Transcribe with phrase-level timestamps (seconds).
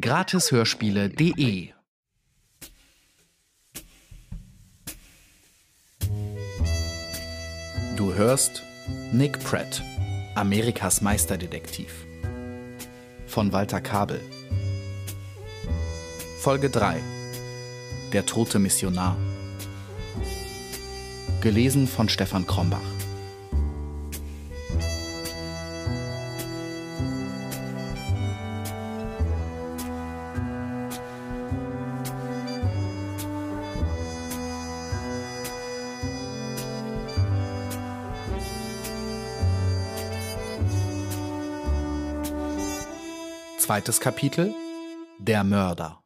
[0.00, 1.74] Gratishörspiele.de
[7.96, 8.62] Du hörst
[9.12, 9.82] Nick Pratt,
[10.34, 11.92] Amerikas Meisterdetektiv.
[13.26, 14.22] Von Walter Kabel.
[16.40, 16.98] Folge 3.
[18.14, 19.18] Der tote Missionar.
[21.42, 22.80] Gelesen von Stefan Krombach.
[43.62, 44.52] Zweites Kapitel
[45.20, 46.02] Der Mörder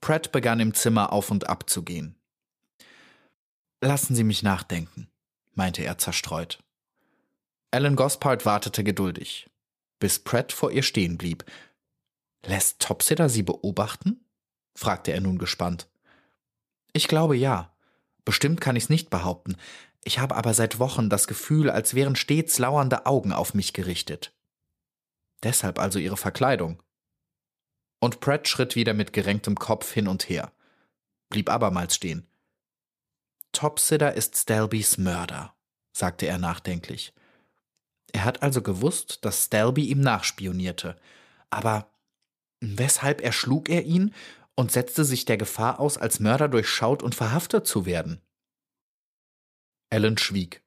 [0.00, 2.14] Pratt begann im Zimmer auf und ab zu gehen.
[3.80, 5.10] Lassen Sie mich nachdenken,
[5.50, 6.62] meinte er zerstreut.
[7.72, 9.50] Alan Gospard wartete geduldig,
[9.98, 11.44] bis Pratt vor ihr stehen blieb.
[12.46, 14.24] Lässt Topsider sie beobachten?
[14.76, 15.88] fragte er nun gespannt.
[16.92, 17.74] Ich glaube ja.
[18.24, 19.56] Bestimmt kann ich's nicht behaupten.
[20.04, 24.34] Ich habe aber seit Wochen das Gefühl, als wären stets lauernde Augen auf mich gerichtet.
[25.42, 26.82] Deshalb also ihre Verkleidung.
[27.98, 30.52] Und Pratt schritt wieder mit gerenktem Kopf hin und her,
[31.28, 32.26] blieb abermals stehen.
[33.52, 35.54] Topsider ist Stelbys Mörder,
[35.92, 37.12] sagte er nachdenklich.
[38.12, 40.96] Er hat also gewusst, dass Stelby ihm nachspionierte.
[41.50, 41.90] Aber
[42.60, 44.14] weshalb erschlug er ihn
[44.54, 48.20] und setzte sich der Gefahr aus, als Mörder durchschaut und verhaftet zu werden?
[49.90, 50.62] Alan schwieg.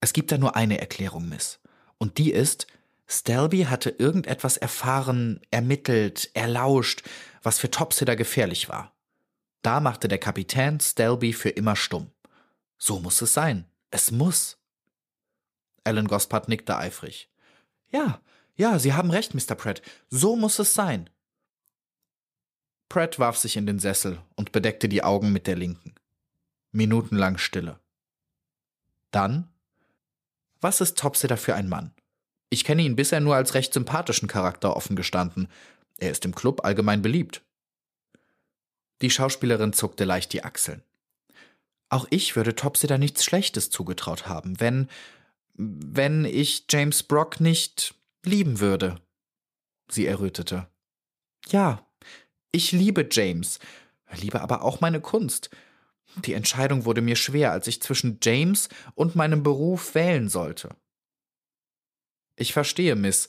[0.00, 1.60] Es gibt da nur eine Erklärung, Miss.
[1.98, 2.66] Und die ist,
[3.06, 7.02] Stelby hatte irgendetwas erfahren, ermittelt, erlauscht,
[7.42, 8.92] was für Topsider gefährlich war.
[9.62, 12.10] Da machte der Kapitän Stelby für immer stumm.
[12.78, 13.66] So muss es sein.
[13.90, 14.58] Es muss.
[15.84, 17.30] Alan Gospard nickte eifrig.
[17.90, 18.20] Ja,
[18.56, 19.54] ja, Sie haben recht, Mr.
[19.54, 19.82] Pratt.
[20.10, 21.08] So muss es sein.
[22.88, 25.94] Pratt warf sich in den Sessel und bedeckte die Augen mit der linken.
[26.72, 27.78] Minutenlang Stille.
[29.10, 29.48] Dann?
[30.60, 31.92] Was ist Topsider für ein Mann?
[32.48, 35.48] Ich kenne ihn bisher nur als recht sympathischen Charakter offen gestanden.
[35.98, 37.42] Er ist im Club allgemein beliebt.
[39.02, 40.82] Die Schauspielerin zuckte leicht die Achseln.
[41.90, 44.88] Auch ich würde Topsider nichts Schlechtes zugetraut haben, wenn,
[45.54, 47.94] wenn ich James Brock nicht
[48.24, 48.98] lieben würde.
[49.90, 50.68] Sie errötete.
[51.48, 51.86] Ja,
[52.50, 53.58] ich liebe James,
[54.20, 55.50] liebe aber auch meine Kunst.
[56.24, 60.76] Die Entscheidung wurde mir schwer, als ich zwischen James und meinem Beruf wählen sollte.
[62.36, 63.28] Ich verstehe, Miss.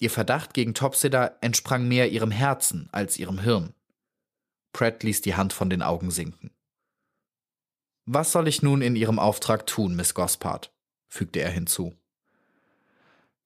[0.00, 3.74] Ihr Verdacht gegen Topsider entsprang mehr ihrem Herzen als ihrem Hirn.
[4.72, 6.50] Pratt ließ die Hand von den Augen sinken.
[8.04, 10.72] Was soll ich nun in Ihrem Auftrag tun, Miss Gospard?
[11.08, 11.94] fügte er hinzu.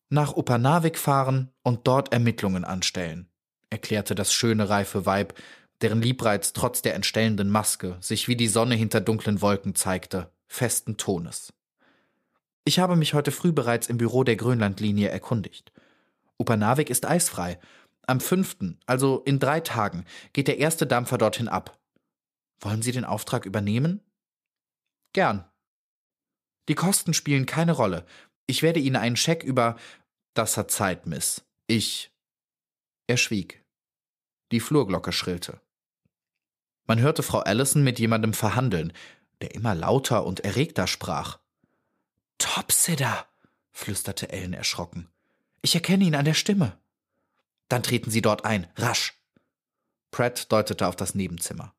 [0.08, 3.28] Nach Upernavik fahren und dort Ermittlungen anstellen,
[3.70, 5.34] erklärte das schöne, reife Weib,
[5.82, 10.96] deren Liebreiz trotz der entstellenden Maske sich wie die Sonne hinter dunklen Wolken zeigte, festen
[10.96, 11.52] Tones.
[12.64, 15.72] Ich habe mich heute früh bereits im Büro der Grönlandlinie erkundigt.
[16.38, 17.60] Upernavik ist eisfrei.
[18.06, 21.78] Am fünften, also in drei Tagen, geht der erste Dampfer dorthin ab.
[22.60, 24.00] Wollen Sie den Auftrag übernehmen?
[25.12, 25.44] Gern.
[26.68, 28.04] Die Kosten spielen keine Rolle.
[28.46, 29.76] Ich werde Ihnen einen Scheck über.
[30.34, 31.44] Das hat Zeit, Miss.
[31.66, 32.12] Ich.
[33.06, 33.64] Er schwieg.
[34.52, 35.60] Die Flurglocke schrillte.
[36.86, 38.92] Man hörte Frau Allison mit jemandem verhandeln,
[39.40, 41.38] der immer lauter und erregter sprach.
[42.38, 43.26] Topsider,
[43.72, 45.08] flüsterte Ellen erschrocken.
[45.62, 46.78] Ich erkenne ihn an der Stimme.
[47.68, 49.14] Dann treten Sie dort ein, rasch.
[50.10, 51.74] Pratt deutete auf das Nebenzimmer.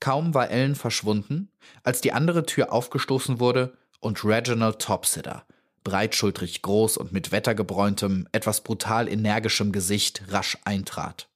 [0.00, 1.50] Kaum war Ellen verschwunden,
[1.84, 5.46] als die andere Tür aufgestoßen wurde und Reginald Topsider,
[5.84, 11.28] breitschultrig groß und mit wettergebräuntem, etwas brutal energischem Gesicht, rasch eintrat.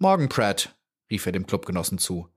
[0.00, 0.76] Morgen, Pratt,
[1.10, 2.28] rief er dem Clubgenossen zu.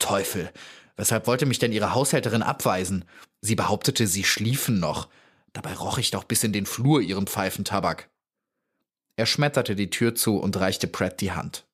[0.00, 0.50] Teufel,
[0.96, 3.04] weshalb wollte mich denn Ihre Haushälterin abweisen?
[3.40, 5.08] Sie behauptete, Sie schliefen noch.
[5.52, 8.10] Dabei roch ich doch bis in den Flur Ihren Pfeifentabak.
[9.14, 11.64] Er schmetterte die Tür zu und reichte Pratt die Hand.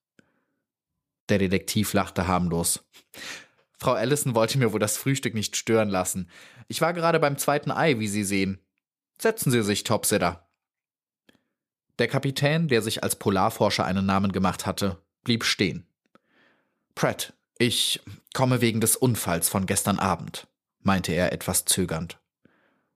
[1.29, 2.85] Der Detektiv lachte harmlos.
[3.79, 6.29] Frau Allison wollte mir wohl das Frühstück nicht stören lassen.
[6.67, 8.59] Ich war gerade beim zweiten Ei, wie Sie sehen.
[9.19, 10.47] Setzen Sie sich, Topsider.
[11.97, 15.85] Der Kapitän, der sich als Polarforscher einen Namen gemacht hatte, blieb stehen.
[16.95, 18.01] Pratt, ich
[18.33, 20.47] komme wegen des Unfalls von gestern Abend,
[20.79, 22.17] meinte er etwas zögernd.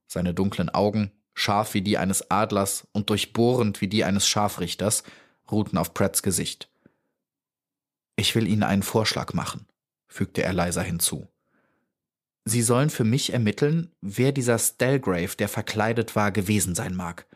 [0.07, 5.03] Seine dunklen Augen, scharf wie die eines Adlers und durchbohrend wie die eines Scharfrichters,
[5.51, 6.71] ruhten auf Pratts Gesicht.
[8.15, 9.67] Ich will Ihnen einen Vorschlag machen,
[10.07, 11.27] fügte er leiser hinzu.
[12.45, 17.27] Sie sollen für mich ermitteln, wer dieser Stelgrave, der verkleidet war, gewesen sein mag.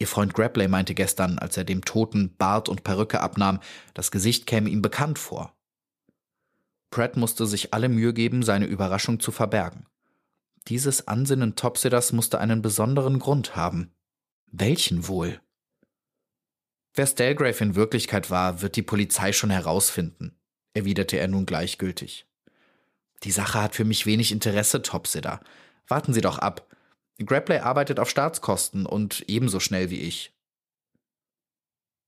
[0.00, 3.60] Ihr Freund Grapley meinte gestern, als er dem Toten Bart und Perücke abnahm,
[3.92, 5.54] das Gesicht käme ihm bekannt vor.
[6.90, 9.86] Pratt musste sich alle Mühe geben, seine Überraschung zu verbergen.
[10.68, 13.92] Dieses Ansinnen Topsiders musste einen besonderen Grund haben.
[14.50, 15.38] Welchen wohl?
[16.94, 20.34] Wer Stelgrave in Wirklichkeit war, wird die Polizei schon herausfinden,
[20.72, 22.26] erwiderte er nun gleichgültig.
[23.22, 25.40] Die Sache hat für mich wenig Interesse, Topsider.
[25.86, 26.66] Warten Sie doch ab.
[27.26, 30.32] Grapley arbeitet auf Staatskosten und ebenso schnell wie ich.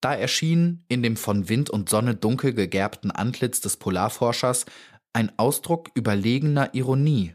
[0.01, 4.67] Da erschien in dem von Wind und Sonne dunkel gegerbten Antlitz des Polarforschers
[5.13, 7.35] ein Ausdruck überlegener Ironie.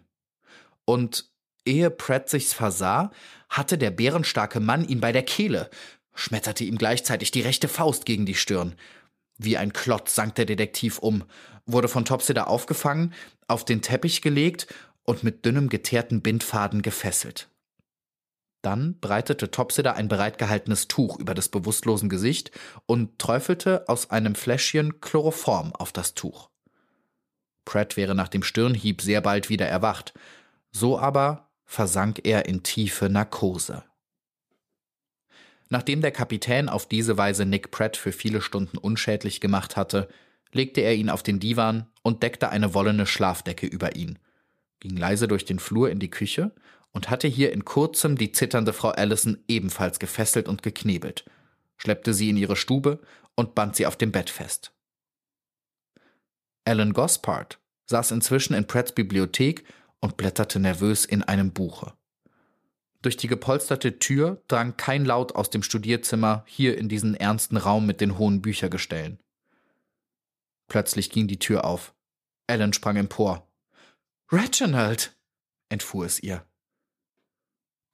[0.83, 1.31] Und
[1.65, 3.11] ehe Pratt sich's versah,
[3.49, 5.69] hatte der bärenstarke Mann ihn bei der Kehle,
[6.13, 8.75] schmetterte ihm gleichzeitig die rechte Faust gegen die Stirn.
[9.37, 11.23] Wie ein Klotz sank der Detektiv um,
[11.65, 13.13] wurde von Topsider aufgefangen,
[13.47, 14.67] auf den Teppich gelegt
[15.03, 17.49] und mit dünnem geteerten Bindfaden gefesselt.
[18.61, 22.51] Dann breitete Topsider ein bereitgehaltenes Tuch über des bewusstlosen Gesicht
[22.85, 26.49] und träufelte aus einem Fläschchen Chloroform auf das Tuch.
[27.65, 30.13] Pratt wäre nach dem Stirnhieb sehr bald wieder erwacht,
[30.71, 33.83] so aber versank er in tiefe Narkose.
[35.69, 40.07] Nachdem der Kapitän auf diese Weise Nick Pratt für viele Stunden unschädlich gemacht hatte,
[40.53, 44.17] legte er ihn auf den Divan und deckte eine wollene Schlafdecke über ihn,
[44.79, 46.53] ging leise durch den Flur in die Küche
[46.97, 51.25] und hatte hier in kurzem die zitternde Frau Allison ebenfalls gefesselt und geknebelt,
[51.77, 52.99] schleppte sie in ihre Stube
[53.35, 54.73] und band sie auf dem Bett fest.
[56.65, 59.63] Alan Gospard saß inzwischen in Pratts Bibliothek
[59.99, 61.93] und blätterte nervös in einem Buche.
[63.03, 67.85] Durch die gepolsterte Tür drang kein Laut aus dem Studierzimmer hier in diesen ernsten Raum
[67.85, 69.19] mit den hohen Büchergestellen.
[70.67, 71.93] Plötzlich ging die Tür auf.
[72.47, 73.47] Ellen sprang empor.
[74.31, 75.15] Reginald!
[75.69, 76.43] entfuhr es ihr.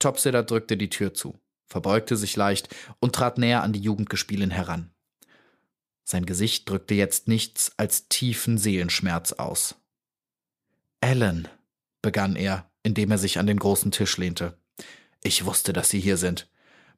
[0.03, 2.67] Topsider drückte die Tür zu, verbeugte sich leicht
[2.99, 4.91] und trat näher an die Jugendgespielin heran.
[6.03, 9.75] Sein Gesicht drückte jetzt nichts als tiefen Seelenschmerz aus.
[10.99, 11.47] Ellen,
[12.01, 14.57] begann er, indem er sich an den großen Tisch lehnte.
[15.23, 16.49] Ich wusste, dass Sie hier sind.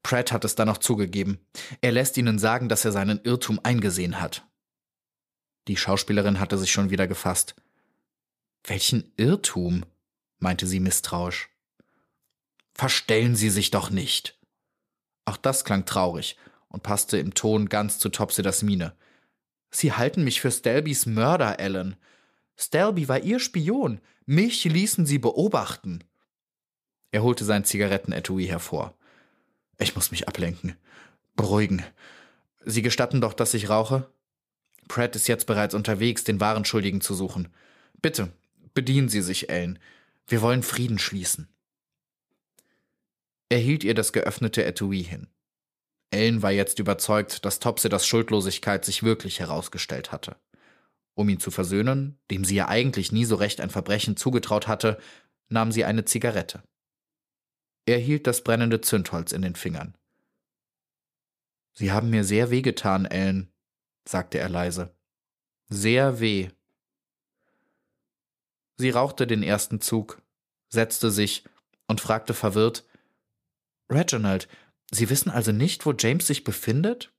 [0.02, 1.40] Pratt hat es dann noch zugegeben.
[1.81, 4.48] Er lässt Ihnen sagen, dass er seinen Irrtum eingesehen hat.
[5.68, 7.56] Die Schauspielerin hatte sich schon wieder gefasst.
[8.63, 9.86] Welchen Irrtum?
[10.40, 11.50] meinte sie misstrauisch.
[12.75, 14.38] Verstellen Sie sich doch nicht.
[15.24, 16.38] Auch das klang traurig
[16.68, 18.94] und passte im Ton ganz zu Topsiders Miene.
[19.72, 21.95] Sie halten mich für Stelbys Mörder, Ellen.
[22.57, 24.01] Stelby war Ihr Spion.
[24.25, 26.04] Mich ließen Sie beobachten.
[27.12, 28.94] Er holte sein Zigarettenetui hervor.
[29.80, 30.75] Ich muss mich ablenken.
[31.38, 31.83] Beruhigen.
[32.66, 34.10] Sie gestatten doch, dass ich rauche?
[34.89, 37.48] Pratt ist jetzt bereits unterwegs, den wahren Schuldigen zu suchen.
[38.01, 38.33] Bitte,
[38.74, 39.80] bedienen Sie sich, Ellen.
[40.28, 41.48] Wir wollen Frieden schließen.
[43.50, 45.27] Er hielt ihr das geöffnete Etui hin.
[46.12, 50.38] Ellen war jetzt überzeugt, dass Topsiders Schuldlosigkeit sich wirklich herausgestellt hatte.
[51.13, 54.97] Um ihn zu versöhnen, dem sie ja eigentlich nie so recht ein Verbrechen zugetraut hatte,
[55.50, 56.63] nahm sie eine Zigarette.
[57.86, 59.95] Er hielt das brennende Zündholz in den Fingern.
[61.74, 63.51] Sie haben mir sehr weh getan, Ellen,
[64.07, 64.95] sagte er leise.
[65.68, 66.50] Sehr weh.
[68.77, 70.21] Sie rauchte den ersten Zug,
[70.69, 71.44] setzte sich
[71.88, 72.86] und fragte verwirrt
[73.90, 74.48] Reginald,
[74.92, 77.12] Sie wissen also nicht, wo James sich befindet?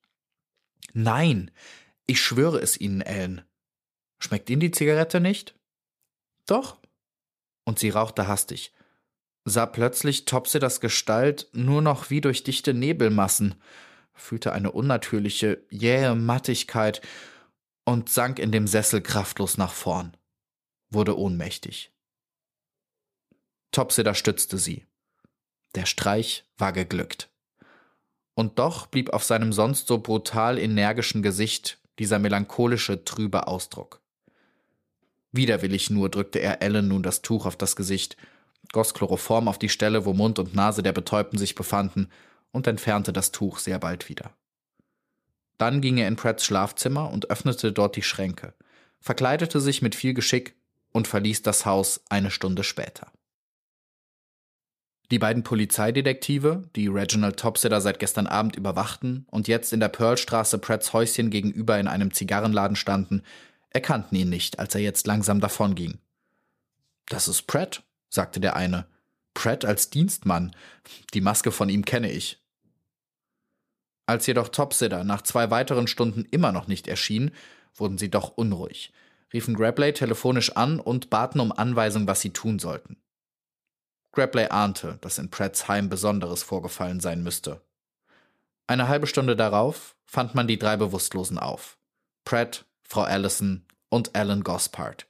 [0.93, 1.50] Nein,
[2.07, 3.43] ich schwöre es Ihnen, Ellen.
[4.19, 5.59] Schmeckt Ihnen die Zigarette nicht?
[6.47, 6.79] Doch.
[7.64, 8.73] Und sie rauchte hastig
[9.47, 13.55] sah plötzlich Topsiders Gestalt nur noch wie durch dichte Nebelmassen,
[14.12, 17.00] fühlte eine unnatürliche, jähe Mattigkeit
[17.85, 20.17] und sank in dem Sessel kraftlos nach vorn,
[20.90, 21.93] wurde ohnmächtig.
[23.71, 24.85] Topsider stützte sie.
[25.76, 27.30] Der Streich war geglückt.
[28.35, 34.00] Und doch blieb auf seinem sonst so brutal energischen Gesicht dieser melancholische, trübe Ausdruck.
[35.33, 38.16] Widerwillig nur drückte er Ellen nun das Tuch auf das Gesicht
[38.73, 42.09] goss Chloroform auf die Stelle, wo Mund und Nase der Betäubten sich befanden,
[42.52, 44.35] und entfernte das Tuch sehr bald wieder.
[45.59, 48.54] Dann ging er in Pratts Schlafzimmer und öffnete dort die Schränke,
[49.00, 50.56] verkleidete sich mit viel Geschick
[50.92, 53.12] und verließ das Haus eine Stunde später.
[55.13, 60.59] Die beiden Polizeidetektive, die Reginald Topsider seit gestern Abend überwachten und jetzt in der Pearlstraße
[60.59, 63.23] Pratts Häuschen gegenüber in einem Zigarrenladen standen,
[63.71, 65.99] erkannten ihn nicht, als er jetzt langsam davonging.
[67.09, 68.87] Das ist Pratt, sagte der eine.
[69.35, 70.57] Pratt als Dienstmann.
[71.15, 72.43] Die Maske von ihm kenne ich.
[74.07, 77.31] Als jedoch Topsider nach zwei weiteren Stunden immer noch nicht erschien,
[77.75, 78.93] wurden sie doch unruhig.
[79.33, 82.97] riefen Grabley telefonisch an und baten um Anweisung, was sie tun sollten.
[84.16, 87.61] Grabley ahnte, dass in Pratts Heim Besonderes vorgefallen sein müsste.
[88.66, 91.76] Eine halbe Stunde darauf fand man die drei Bewusstlosen auf.
[92.25, 95.06] Pratt, Frau Allison und Alan Gospard.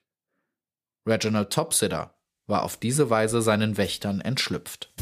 [1.07, 2.15] Reginald Topsitter
[2.49, 4.93] war auf diese Weise seinen Wächtern entschlüpft.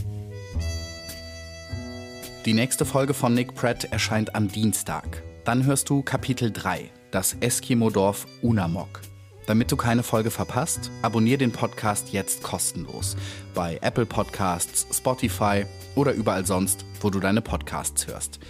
[2.45, 5.23] Die nächste Folge von Nick Pratt erscheint am Dienstag.
[5.47, 9.01] Dann hörst du Kapitel 3, das Eskimo-Dorf Unamok.
[9.47, 13.17] Damit du keine Folge verpasst, abonniere den Podcast jetzt kostenlos
[13.55, 18.41] bei Apple Podcasts, Spotify oder überall sonst, wo du deine Podcasts hörst.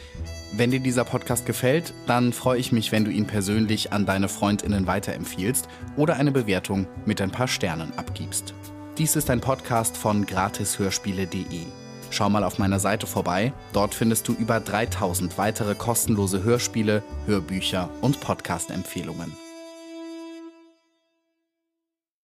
[0.52, 4.28] Wenn dir dieser Podcast gefällt, dann freue ich mich, wenn du ihn persönlich an deine
[4.28, 8.54] Freundinnen weiterempfiehlst oder eine Bewertung mit ein paar Sternen abgibst.
[8.96, 11.62] Dies ist ein Podcast von gratishörspiele.de.
[12.10, 17.90] Schau mal auf meiner Seite vorbei, dort findest du über 3000 weitere kostenlose Hörspiele, Hörbücher
[18.00, 19.43] und Podcast-Empfehlungen.